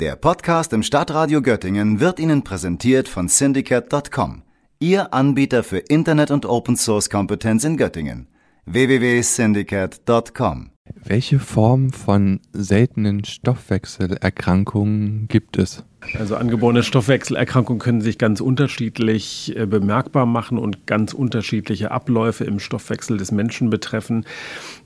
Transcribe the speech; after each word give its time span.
Der 0.00 0.14
Podcast 0.14 0.72
im 0.72 0.84
Stadtradio 0.84 1.42
Göttingen 1.42 1.98
wird 1.98 2.20
Ihnen 2.20 2.44
präsentiert 2.44 3.08
von 3.08 3.26
Syndicate.com, 3.26 4.42
Ihr 4.78 5.12
Anbieter 5.12 5.64
für 5.64 5.78
Internet- 5.78 6.30
und 6.30 6.46
Open-Source-Kompetenz 6.46 7.64
in 7.64 7.76
Göttingen. 7.76 8.28
www.syndicate.com 8.64 10.70
Welche 11.02 11.40
Form 11.40 11.92
von 11.92 12.38
seltenen 12.52 13.24
Stoffwechselerkrankungen 13.24 15.26
gibt 15.26 15.58
es? 15.58 15.84
Also 16.16 16.36
angeborene 16.36 16.84
Stoffwechselerkrankungen 16.84 17.80
können 17.80 18.00
sich 18.00 18.18
ganz 18.18 18.40
unterschiedlich 18.40 19.54
äh, 19.56 19.66
bemerkbar 19.66 20.26
machen 20.26 20.56
und 20.56 20.86
ganz 20.86 21.12
unterschiedliche 21.12 21.90
Abläufe 21.90 22.44
im 22.44 22.60
Stoffwechsel 22.60 23.18
des 23.18 23.32
Menschen 23.32 23.68
betreffen. 23.68 24.24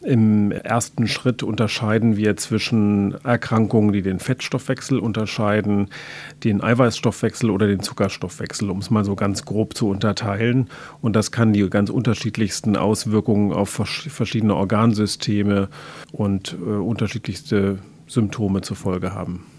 Im 0.01 0.53
ersten 0.53 1.07
Schritt 1.07 1.43
unterscheiden 1.43 2.17
wir 2.17 2.37
zwischen 2.39 3.15
Erkrankungen, 3.25 3.93
die 3.93 4.03
den 4.03 4.19
Fettstoffwechsel 4.21 4.99
unterscheiden, 4.99 5.89
den 6.45 6.63
Eiweißstoffwechsel 6.63 7.51
oder 7.51 7.67
den 7.67 7.81
Zuckerstoffwechsel, 7.81 8.71
um 8.71 8.79
es 8.79 8.91
mal 8.91 9.05
so 9.05 9.15
ganz 9.15 9.45
grob 9.45 9.77
zu 9.77 9.89
unterteilen. 9.89 10.71
Und 11.03 11.15
das 11.15 11.31
kann 11.31 11.53
die 11.53 11.69
ganz 11.69 11.91
unterschiedlichsten 11.91 12.77
Auswirkungen 12.77 13.53
auf 13.53 13.69
verschiedene 13.69 14.55
Organsysteme 14.55 15.69
und 16.11 16.55
äh, 16.55 16.65
unterschiedlichste 16.65 17.79
Symptome 18.07 18.63
zur 18.63 18.77
Folge 18.77 19.15
haben. 19.15 19.52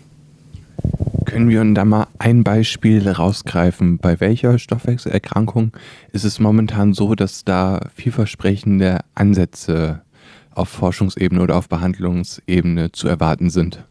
Können 1.34 1.50
wir 1.50 1.66
da 1.74 1.84
mal 1.84 2.06
ein 2.20 2.44
Beispiel 2.44 3.10
rausgreifen? 3.10 3.98
Bei 3.98 4.20
welcher 4.20 4.60
Stoffwechselerkrankung 4.60 5.72
ist 6.12 6.26
es 6.26 6.40
momentan 6.40 6.94
so, 6.94 7.16
dass 7.16 7.44
da 7.44 7.88
vielversprechende 7.96 9.00
Ansätze 9.16 10.04
auf 10.52 10.70
Forschungsebene 10.70 11.42
oder 11.42 11.56
auf 11.56 11.70
Behandlungsebene 11.70 12.92
zu 12.92 13.08
erwarten 13.08 13.50
sind? 13.50 13.84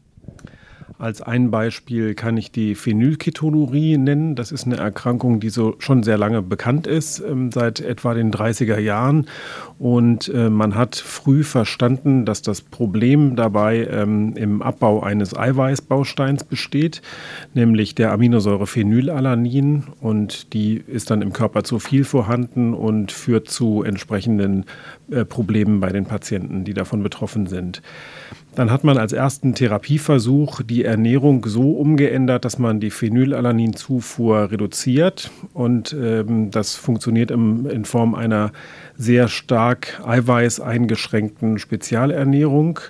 Als 0.99 1.21
ein 1.23 1.51
Beispiel 1.51 2.15
kann 2.15 2.37
ich 2.37 2.53
die 2.53 2.75
Phenylketonurie 2.75 3.99
nennen. 3.99 4.35
Das 4.35 4.53
ist 4.53 4.67
eine 4.67 4.77
Erkrankung, 4.77 5.41
die 5.41 5.49
so 5.49 5.75
schon 5.79 6.03
sehr 6.03 6.19
lange 6.19 6.43
bekannt 6.43 6.87
ist, 6.87 7.21
ähm, 7.21 7.51
seit 7.51 7.81
etwa 7.81 8.15
den 8.15 8.31
30er 8.33 8.79
Jahren. 8.79 9.27
Und 9.79 10.29
äh, 10.29 10.51
man 10.51 10.75
hat 10.75 10.97
früh 10.97 11.43
verstanden, 11.45 12.25
dass 12.25 12.43
das 12.43 12.61
Problem 12.61 13.37
dabei 13.37 13.87
ähm, 13.91 14.37
im 14.37 14.63
Abbau 14.63 15.03
eines 15.03 15.37
Eiweißbausteins 15.37 16.45
besteht, 16.45 17.03
nämlich 17.55 17.95
der 17.95 18.13
Aminosäure 18.13 18.67
Phenylalanin. 18.67 19.85
Und 20.01 20.53
die 20.53 20.77
ist 20.77 21.11
dann 21.11 21.23
im 21.23 21.33
Körper 21.33 21.65
zu 21.65 21.79
viel 21.79 22.05
vorhanden 22.05 22.75
und 22.75 23.13
führt 23.13 23.49
zu 23.49 23.83
entsprechenden 23.83 24.67
äh, 25.11 25.25
Problemen 25.25 25.81
bei 25.81 25.91
den 25.91 26.05
Patienten, 26.05 26.65
die 26.65 26.75
davon 26.75 27.03
betroffen 27.03 27.47
sind. 27.47 27.83
Dann 28.55 28.71
hat 28.71 28.85
man 28.85 28.99
als 28.99 29.13
ersten 29.13 29.55
Therapieversuch 29.55 30.63
die 30.63 30.82
Ernährung 30.85 31.47
so 31.47 31.73
umgeändert, 31.73 32.45
dass 32.45 32.59
man 32.59 32.81
die 32.81 32.91
Phenylalaninzufuhr 32.91 34.51
reduziert. 34.51 35.31
Und 35.53 35.97
ähm, 35.99 36.51
das 36.51 36.77
funktioniert 36.77 37.31
im, 37.31 37.67
in 37.67 37.85
Form 37.85 38.15
einer 38.15 38.53
sehr 38.97 39.29
stark 39.29 40.01
Eiweiß 40.05 40.61
eingeschränkten 40.61 41.59
Spezialernährung. 41.59 42.81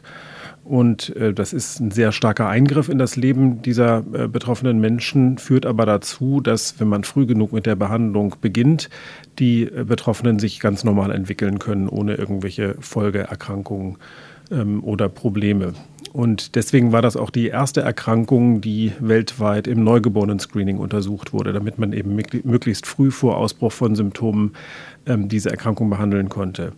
Und 0.64 1.14
äh, 1.16 1.32
das 1.34 1.52
ist 1.52 1.80
ein 1.80 1.90
sehr 1.90 2.12
starker 2.12 2.48
Eingriff 2.48 2.88
in 2.88 2.98
das 2.98 3.16
Leben 3.16 3.62
dieser 3.62 4.04
äh, 4.12 4.28
betroffenen 4.28 4.80
Menschen, 4.80 5.38
führt 5.38 5.66
aber 5.66 5.86
dazu, 5.86 6.40
dass, 6.40 6.78
wenn 6.78 6.88
man 6.88 7.02
früh 7.02 7.26
genug 7.26 7.52
mit 7.52 7.66
der 7.66 7.74
Behandlung 7.74 8.36
beginnt, 8.40 8.88
die 9.38 9.64
äh, 9.64 9.84
Betroffenen 9.84 10.38
sich 10.38 10.60
ganz 10.60 10.84
normal 10.84 11.10
entwickeln 11.10 11.58
können, 11.58 11.88
ohne 11.88 12.14
irgendwelche 12.14 12.76
Folgeerkrankungen 12.78 13.96
ähm, 14.52 14.84
oder 14.84 15.08
Probleme. 15.08 15.74
Und 16.12 16.56
deswegen 16.56 16.92
war 16.92 17.00
das 17.00 17.16
auch 17.16 17.30
die 17.30 17.48
erste 17.48 17.80
Erkrankung, 17.80 18.60
die 18.60 18.92
weltweit 19.00 19.66
im 19.66 19.82
Neugeborenen-Screening 19.82 20.76
untersucht 20.76 21.32
wurde, 21.32 21.54
damit 21.54 21.78
man 21.78 21.94
eben 21.94 22.14
möglichst 22.44 22.86
früh 22.86 23.10
vor 23.10 23.38
Ausbruch 23.38 23.72
von 23.72 23.94
Symptomen 23.94 24.52
ähm, 25.06 25.28
diese 25.28 25.50
Erkrankung 25.50 25.88
behandeln 25.88 26.28
konnte. 26.28 26.72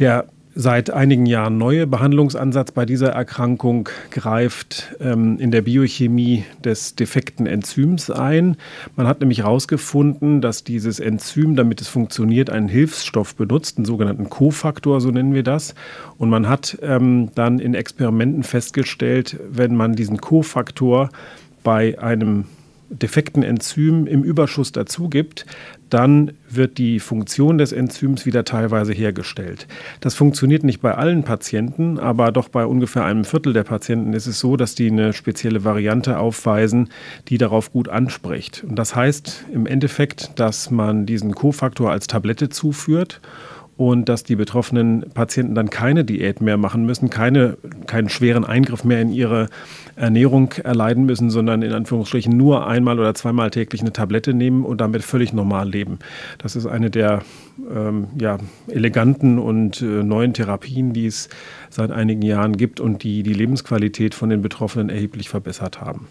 Der 0.00 0.26
seit 0.54 0.90
einigen 0.90 1.26
Jahren 1.26 1.58
neue 1.58 1.86
Behandlungsansatz 1.86 2.72
bei 2.72 2.84
dieser 2.84 3.10
Erkrankung 3.10 3.88
greift 4.10 4.96
ähm, 5.00 5.38
in 5.38 5.50
der 5.50 5.62
Biochemie 5.62 6.44
des 6.64 6.96
defekten 6.96 7.46
Enzyms 7.46 8.10
ein. 8.10 8.56
Man 8.96 9.06
hat 9.06 9.20
nämlich 9.20 9.38
herausgefunden, 9.38 10.40
dass 10.40 10.64
dieses 10.64 10.98
Enzym, 10.98 11.56
damit 11.56 11.80
es 11.80 11.88
funktioniert, 11.88 12.50
einen 12.50 12.68
Hilfsstoff 12.68 13.36
benutzt, 13.36 13.78
einen 13.78 13.84
sogenannten 13.84 14.28
Kofaktor, 14.28 15.00
so 15.00 15.10
nennen 15.10 15.34
wir 15.34 15.44
das. 15.44 15.74
Und 16.18 16.30
man 16.30 16.48
hat 16.48 16.78
ähm, 16.82 17.30
dann 17.34 17.58
in 17.58 17.74
Experimenten 17.74 18.42
festgestellt, 18.42 19.38
wenn 19.50 19.76
man 19.76 19.94
diesen 19.94 20.18
Kofaktor 20.18 21.10
bei 21.62 21.98
einem 21.98 22.46
defekten 22.90 23.42
Enzym 23.42 24.06
im 24.06 24.22
Überschuss 24.22 24.72
dazu 24.72 25.08
gibt, 25.08 25.46
dann 25.88 26.32
wird 26.48 26.78
die 26.78 27.00
Funktion 27.00 27.58
des 27.58 27.72
Enzyms 27.72 28.26
wieder 28.26 28.44
teilweise 28.44 28.92
hergestellt. 28.92 29.66
Das 30.00 30.14
funktioniert 30.14 30.64
nicht 30.64 30.80
bei 30.80 30.94
allen 30.94 31.24
Patienten, 31.24 31.98
aber 31.98 32.32
doch 32.32 32.48
bei 32.48 32.66
ungefähr 32.66 33.04
einem 33.04 33.24
Viertel 33.24 33.52
der 33.52 33.64
Patienten 33.64 34.12
ist 34.12 34.26
es 34.26 34.40
so, 34.40 34.56
dass 34.56 34.74
die 34.74 34.90
eine 34.90 35.12
spezielle 35.12 35.64
Variante 35.64 36.18
aufweisen, 36.18 36.90
die 37.28 37.38
darauf 37.38 37.72
gut 37.72 37.88
anspricht. 37.88 38.64
Und 38.68 38.76
das 38.76 38.94
heißt 38.94 39.46
im 39.52 39.66
Endeffekt, 39.66 40.38
dass 40.38 40.70
man 40.70 41.06
diesen 41.06 41.34
Kofaktor 41.34 41.90
als 41.90 42.06
Tablette 42.06 42.48
zuführt 42.48 43.20
und 43.80 44.10
dass 44.10 44.24
die 44.24 44.36
betroffenen 44.36 45.06
Patienten 45.14 45.54
dann 45.54 45.70
keine 45.70 46.04
Diät 46.04 46.42
mehr 46.42 46.58
machen 46.58 46.84
müssen, 46.84 47.08
keine, 47.08 47.56
keinen 47.86 48.10
schweren 48.10 48.44
Eingriff 48.44 48.84
mehr 48.84 49.00
in 49.00 49.10
ihre 49.10 49.48
Ernährung 49.96 50.52
erleiden 50.52 51.06
müssen, 51.06 51.30
sondern 51.30 51.62
in 51.62 51.72
Anführungsstrichen 51.72 52.36
nur 52.36 52.66
einmal 52.66 53.00
oder 53.00 53.14
zweimal 53.14 53.50
täglich 53.50 53.80
eine 53.80 53.94
Tablette 53.94 54.34
nehmen 54.34 54.66
und 54.66 54.82
damit 54.82 55.02
völlig 55.02 55.32
normal 55.32 55.66
leben. 55.66 55.98
Das 56.36 56.56
ist 56.56 56.66
eine 56.66 56.90
der 56.90 57.22
ähm, 57.74 58.08
ja, 58.20 58.36
eleganten 58.68 59.38
und 59.38 59.80
äh, 59.80 59.86
neuen 59.86 60.34
Therapien, 60.34 60.92
die 60.92 61.06
es 61.06 61.30
seit 61.70 61.90
einigen 61.90 62.20
Jahren 62.20 62.58
gibt 62.58 62.80
und 62.80 63.02
die 63.02 63.22
die 63.22 63.32
Lebensqualität 63.32 64.14
von 64.14 64.28
den 64.28 64.42
Betroffenen 64.42 64.90
erheblich 64.90 65.30
verbessert 65.30 65.80
haben. 65.80 66.06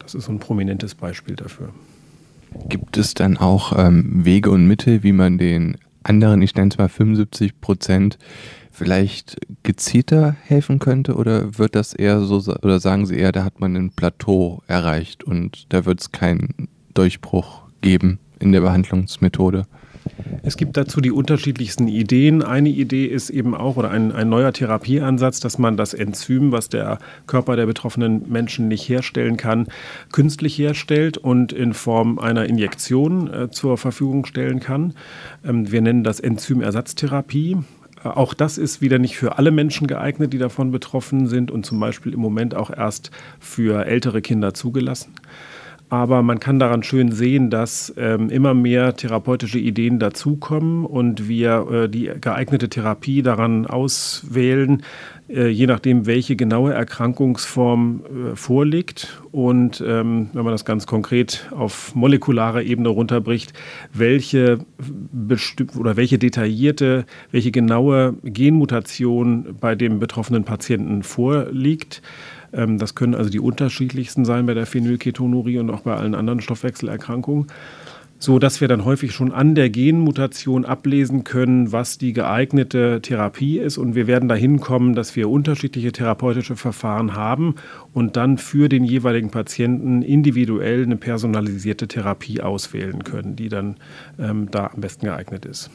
Das 0.00 0.14
ist 0.14 0.28
ein 0.28 0.38
prominentes 0.38 0.94
Beispiel 0.94 1.34
dafür. 1.34 1.70
Gibt 2.68 2.98
es 2.98 3.14
dann 3.14 3.38
auch 3.38 3.72
ähm, 3.78 4.26
Wege 4.26 4.50
und 4.50 4.66
Mittel, 4.66 5.02
wie 5.02 5.12
man 5.12 5.38
den 5.38 5.78
anderen, 6.02 6.42
ich 6.42 6.54
nenne 6.54 6.70
es 6.70 6.78
mal 6.78 6.88
75 6.88 7.60
Prozent, 7.60 8.18
vielleicht 8.70 9.36
gezielter 9.62 10.36
helfen 10.44 10.78
könnte? 10.78 11.14
Oder 11.14 11.58
wird 11.58 11.74
das 11.74 11.92
eher 11.92 12.20
so, 12.22 12.36
oder 12.62 12.80
sagen 12.80 13.06
Sie 13.06 13.16
eher, 13.16 13.32
da 13.32 13.44
hat 13.44 13.60
man 13.60 13.76
ein 13.76 13.90
Plateau 13.90 14.62
erreicht 14.66 15.24
und 15.24 15.66
da 15.68 15.84
wird 15.84 16.00
es 16.00 16.12
keinen 16.12 16.68
Durchbruch 16.94 17.62
geben 17.80 18.18
in 18.38 18.52
der 18.52 18.60
Behandlungsmethode? 18.60 19.66
Es 20.42 20.56
gibt 20.56 20.76
dazu 20.76 21.00
die 21.00 21.10
unterschiedlichsten 21.10 21.88
Ideen. 21.88 22.42
Eine 22.42 22.68
Idee 22.68 23.06
ist 23.06 23.30
eben 23.30 23.54
auch, 23.54 23.76
oder 23.76 23.90
ein, 23.90 24.12
ein, 24.12 24.28
neuer 24.28 24.52
Therapieansatz, 24.52 25.40
dass 25.40 25.58
man 25.58 25.76
das 25.76 25.94
Enzym, 25.94 26.52
was 26.52 26.68
der 26.68 26.98
Körper 27.26 27.56
der 27.56 27.66
betroffenen 27.66 28.30
Menschen 28.30 28.68
nicht 28.68 28.88
herstellen 28.88 29.36
kann, 29.36 29.66
künstlich 30.12 30.58
herstellt 30.58 31.18
und 31.18 31.52
in 31.52 31.74
Form 31.74 32.18
einer 32.18 32.46
Injektion 32.46 33.32
äh, 33.32 33.50
zur 33.50 33.78
Verfügung 33.78 34.24
stellen 34.26 34.60
kann. 34.60 34.94
Ähm, 35.44 35.70
wir 35.70 35.82
nennen 35.82 36.04
das 36.04 36.20
Enzymersatztherapie. 36.20 37.58
Äh, 38.04 38.08
auch 38.08 38.34
das 38.34 38.58
ist 38.58 38.80
wieder 38.80 38.98
nicht 38.98 39.16
für 39.16 39.38
alle 39.38 39.50
Menschen 39.50 39.86
geeignet, 39.86 40.32
die 40.32 40.38
davon 40.38 40.70
betroffen 40.70 41.26
sind 41.26 41.50
und 41.50 41.66
zum 41.66 41.80
Beispiel 41.80 42.14
im 42.14 42.20
Moment 42.20 42.54
auch 42.54 42.70
erst 42.70 43.10
für 43.38 43.86
ältere 43.86 44.22
Kinder 44.22 44.54
zugelassen. 44.54 45.12
Aber 45.90 46.22
man 46.22 46.38
kann 46.38 46.60
daran 46.60 46.84
schön 46.84 47.10
sehen, 47.10 47.50
dass 47.50 47.92
ähm, 47.96 48.30
immer 48.30 48.54
mehr 48.54 48.94
therapeutische 48.94 49.58
Ideen 49.58 49.98
dazukommen 49.98 50.86
und 50.86 51.28
wir 51.28 51.66
äh, 51.68 51.88
die 51.88 52.12
geeignete 52.20 52.68
Therapie 52.68 53.22
daran 53.22 53.66
auswählen, 53.66 54.78
äh, 54.80 54.84
je 55.50 55.66
nachdem, 55.66 56.06
welche 56.06 56.36
genaue 56.36 56.72
Erkrankungsform 56.72 58.02
äh, 58.32 58.36
vorliegt. 58.36 59.20
Und 59.30 59.82
ähm, 59.86 60.30
wenn 60.32 60.44
man 60.44 60.52
das 60.52 60.64
ganz 60.64 60.86
konkret 60.86 61.48
auf 61.52 61.94
molekularer 61.94 62.62
Ebene 62.62 62.88
runterbricht, 62.88 63.52
welche 63.92 64.58
oder 65.78 65.96
welche 65.96 66.18
detaillierte, 66.18 67.04
welche 67.30 67.52
genaue 67.52 68.14
Genmutation 68.24 69.56
bei 69.60 69.74
dem 69.74 69.98
betroffenen 70.00 70.44
Patienten 70.44 71.02
vorliegt 71.02 72.02
ähm, 72.52 72.78
das 72.78 72.96
können 72.96 73.14
also 73.14 73.30
die 73.30 73.38
unterschiedlichsten 73.38 74.24
sein 74.24 74.46
bei 74.46 74.54
der 74.54 74.66
Phenylketonurie 74.66 75.58
und 75.58 75.70
auch 75.70 75.82
bei 75.82 75.94
allen 75.94 76.16
anderen 76.16 76.40
Stoffwechselerkrankungen 76.40 77.46
so 78.20 78.38
dass 78.38 78.60
wir 78.60 78.68
dann 78.68 78.84
häufig 78.84 79.12
schon 79.12 79.32
an 79.32 79.54
der 79.54 79.70
Genmutation 79.70 80.66
ablesen 80.66 81.24
können, 81.24 81.72
was 81.72 81.96
die 81.96 82.12
geeignete 82.12 83.00
Therapie 83.02 83.58
ist. 83.58 83.78
Und 83.78 83.94
wir 83.94 84.06
werden 84.06 84.28
dahin 84.28 84.60
kommen, 84.60 84.94
dass 84.94 85.16
wir 85.16 85.30
unterschiedliche 85.30 85.90
therapeutische 85.90 86.54
Verfahren 86.54 87.14
haben 87.14 87.54
und 87.94 88.16
dann 88.16 88.36
für 88.36 88.68
den 88.68 88.84
jeweiligen 88.84 89.30
Patienten 89.30 90.02
individuell 90.02 90.82
eine 90.82 90.96
personalisierte 90.96 91.88
Therapie 91.88 92.42
auswählen 92.42 93.02
können, 93.04 93.36
die 93.36 93.48
dann 93.48 93.76
ähm, 94.18 94.48
da 94.50 94.70
am 94.74 94.82
besten 94.82 95.06
geeignet 95.06 95.46
ist. 95.46 95.70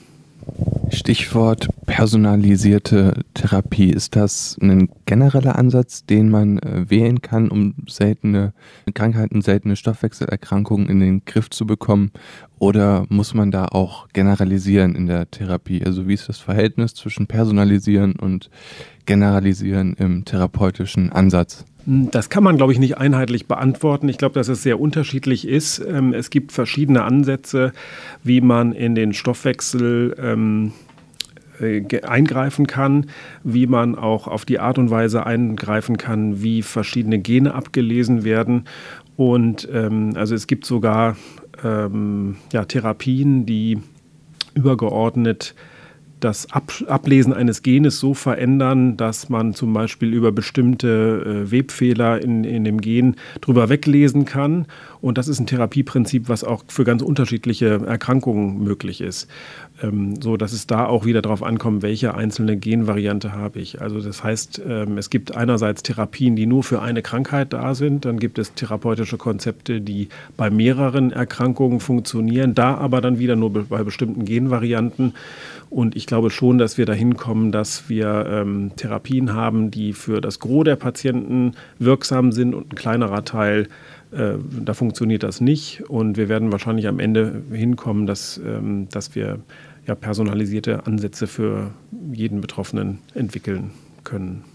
Stichwort 0.92 1.68
personalisierte 1.88 3.25
Therapie. 3.46 3.92
Ist 3.92 4.16
das 4.16 4.58
ein 4.60 4.90
genereller 5.06 5.58
Ansatz, 5.58 6.06
den 6.06 6.30
man 6.30 6.58
äh, 6.60 6.90
wählen 6.90 7.22
kann, 7.22 7.50
um 7.50 7.76
seltene 7.88 8.54
Krankheiten, 8.94 9.42
seltene 9.42 9.76
Stoffwechselerkrankungen 9.76 10.90
in 10.90 11.00
den 11.00 11.26
Griff 11.26 11.52
zu 11.52 11.68
bekommen? 11.68 12.12
Oder 12.58 13.06
muss 13.10 13.36
man 13.36 13.52
da 13.52 13.66
auch 13.66 14.08
generalisieren 14.10 14.96
in 14.96 15.06
der 15.06 15.30
Therapie? 15.30 15.84
Also 15.86 16.08
wie 16.08 16.16
ist 16.16 16.28
das 16.28 16.40
Verhältnis 16.40 16.96
zwischen 16.96 17.28
personalisieren 17.28 18.16
und 18.16 18.50
generalisieren 19.06 19.94
im 20.00 20.26
therapeutischen 20.26 21.12
Ansatz? 21.12 21.66
Das 21.86 22.30
kann 22.30 22.44
man, 22.44 22.58
glaube 22.58 22.74
ich, 22.74 22.80
nicht 22.80 22.98
einheitlich 22.98 23.48
beantworten. 23.48 24.10
Ich 24.10 24.18
glaube, 24.18 24.34
dass 24.34 24.48
es 24.48 24.64
sehr 24.64 24.80
unterschiedlich 24.80 25.48
ist. 25.48 25.78
Ähm, 25.88 26.14
es 26.14 26.32
gibt 26.32 26.52
verschiedene 26.52 27.04
Ansätze, 27.04 27.74
wie 28.24 28.42
man 28.42 28.74
in 28.74 28.96
den 28.96 29.14
Stoffwechsel 29.14 30.16
ähm, 30.20 30.72
äh, 31.60 32.02
eingreifen 32.02 32.68
kann, 32.68 33.08
wie 33.44 33.68
man 33.68 33.96
auch 33.96 34.28
auf 34.28 34.46
die 34.46 34.60
Art 34.60 34.78
und 34.78 34.90
Weise 34.90 35.26
eingreifen 35.26 35.98
kann, 35.98 36.42
wie 36.42 36.62
verschiedene 36.62 37.20
Gene 37.20 37.54
abgelesen 37.54 38.24
werden. 38.24 38.66
Und 39.16 39.68
ähm, 39.72 40.14
also 40.16 40.36
es 40.36 40.48
gibt 40.48 40.66
sogar 40.66 41.16
ähm, 41.64 42.38
ja, 42.52 42.66
Therapien, 42.66 43.46
die 43.46 43.80
übergeordnet 44.54 45.56
das 46.26 46.52
Ab 46.52 46.72
Ablesen 46.88 47.34
eines 47.34 47.62
Genes 47.62 48.00
so 48.00 48.16
verändern, 48.16 48.98
dass 48.98 49.30
man 49.30 49.54
zum 49.54 49.72
Beispiel 49.74 50.12
über 50.14 50.32
bestimmte 50.32 51.46
äh, 51.48 51.52
Webfehler 51.52 52.22
in, 52.22 52.44
in 52.44 52.64
dem 52.64 52.82
Gen 52.82 53.16
drüber 53.42 53.70
weglesen 53.70 54.26
kann. 54.26 54.66
Und 55.02 55.20
das 55.20 55.28
ist 55.28 55.40
ein 55.40 55.46
Therapieprinzip, 55.46 56.28
was 56.28 56.44
auch 56.44 56.64
für 56.68 56.84
ganz 56.84 57.04
unterschiedliche 57.04 57.86
Erkrankungen 57.86 58.64
möglich 58.64 59.02
ist. 59.02 59.28
Ähm, 59.84 60.22
so 60.22 60.38
dass 60.38 60.54
es 60.54 60.68
da 60.68 60.86
auch 60.86 61.06
wieder 61.06 61.22
darauf 61.22 61.44
ankommt, 61.44 61.82
welche 61.82 62.16
einzelne 62.16 62.56
Genvariante 62.56 63.34
habe 63.34 63.60
ich. 63.60 63.82
Also 63.82 64.00
das 64.00 64.24
heißt, 64.24 64.62
ähm, 64.66 64.98
es 64.98 65.10
gibt 65.10 65.36
einerseits 65.36 65.84
Therapien, 65.84 66.38
die 66.38 66.46
nur 66.46 66.64
für 66.64 66.82
eine 66.82 67.02
Krankheit 67.02 67.52
da 67.52 67.76
sind, 67.76 68.06
dann 68.06 68.18
gibt 68.18 68.40
es 68.40 68.54
therapeutische 68.54 69.18
Konzepte, 69.18 69.82
die 69.82 70.08
bei 70.38 70.50
mehreren 70.50 71.12
Erkrankungen 71.12 71.82
funktionieren, 71.82 72.56
da 72.56 72.76
aber 72.76 73.02
dann 73.02 73.20
wieder 73.20 73.36
nur 73.36 73.52
bei 73.66 73.84
bestimmten 73.84 74.24
Genvarianten. 74.24 75.14
Und 75.70 75.98
ich 75.98 76.08
glaube 76.16 76.30
schon, 76.30 76.58
dass 76.58 76.78
wir 76.78 76.86
dahin 76.86 77.18
kommen, 77.18 77.52
dass 77.52 77.90
wir 77.90 78.26
ähm, 78.30 78.72
Therapien 78.78 79.34
haben, 79.34 79.70
die 79.70 79.92
für 79.92 80.22
das 80.22 80.40
Gros 80.40 80.64
der 80.64 80.78
Patienten 80.78 81.56
wirksam 81.78 82.32
sind 82.32 82.54
und 82.54 82.72
ein 82.72 82.76
kleinerer 82.76 83.26
Teil 83.26 83.68
äh, 84.12 84.36
da 84.64 84.74
funktioniert 84.74 85.24
das 85.24 85.42
nicht. 85.42 85.84
Und 85.90 86.16
wir 86.16 86.30
werden 86.30 86.54
wahrscheinlich 86.54 86.88
am 86.88 87.00
Ende 87.00 87.42
hinkommen, 87.52 88.08
dass, 88.08 88.38
ähm, 88.38 88.88
dass 88.92 89.14
wir 89.14 89.40
ja, 89.86 89.94
personalisierte 89.94 90.88
Ansätze 90.88 91.28
für 91.28 91.74
jeden 92.14 92.40
Betroffenen 92.40 93.00
entwickeln 93.14 93.72
können. 94.06 94.46